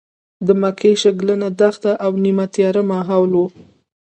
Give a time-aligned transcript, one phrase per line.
[0.45, 3.41] د مکې شګلنه دښته او نیمه تیاره ماحول و.